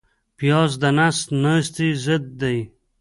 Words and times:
پیاز 0.37 0.71
د 0.81 0.83
نس 0.97 1.17
ناستي 1.43 1.89
ضد 2.03 2.25
دی 2.41 2.57